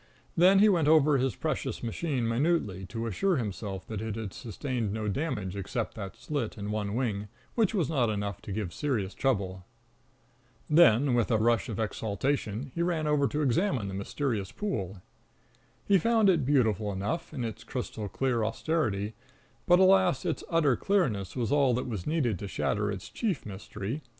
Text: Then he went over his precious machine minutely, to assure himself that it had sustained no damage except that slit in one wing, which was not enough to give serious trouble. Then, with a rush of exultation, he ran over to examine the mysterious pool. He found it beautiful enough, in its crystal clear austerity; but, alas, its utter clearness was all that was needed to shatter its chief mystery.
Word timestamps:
Then 0.35 0.57
he 0.57 0.67
went 0.67 0.87
over 0.87 1.19
his 1.19 1.35
precious 1.35 1.83
machine 1.83 2.27
minutely, 2.27 2.87
to 2.87 3.05
assure 3.05 3.35
himself 3.35 3.85
that 3.85 4.01
it 4.01 4.15
had 4.15 4.33
sustained 4.33 4.91
no 4.91 5.07
damage 5.07 5.55
except 5.55 5.93
that 5.93 6.15
slit 6.15 6.57
in 6.57 6.71
one 6.71 6.95
wing, 6.95 7.27
which 7.53 7.75
was 7.75 7.87
not 7.87 8.09
enough 8.09 8.41
to 8.41 8.51
give 8.51 8.73
serious 8.73 9.13
trouble. 9.13 9.63
Then, 10.67 11.13
with 11.13 11.29
a 11.29 11.37
rush 11.37 11.69
of 11.69 11.79
exultation, 11.79 12.71
he 12.73 12.81
ran 12.81 13.05
over 13.05 13.27
to 13.27 13.43
examine 13.43 13.89
the 13.89 13.93
mysterious 13.93 14.51
pool. 14.51 15.03
He 15.85 15.99
found 15.99 16.31
it 16.31 16.47
beautiful 16.47 16.91
enough, 16.91 17.31
in 17.31 17.43
its 17.43 17.63
crystal 17.63 18.09
clear 18.09 18.43
austerity; 18.43 19.13
but, 19.67 19.77
alas, 19.77 20.25
its 20.25 20.43
utter 20.49 20.75
clearness 20.75 21.35
was 21.35 21.51
all 21.51 21.75
that 21.75 21.85
was 21.87 22.07
needed 22.07 22.39
to 22.39 22.47
shatter 22.47 22.89
its 22.91 23.07
chief 23.07 23.45
mystery. 23.45 24.01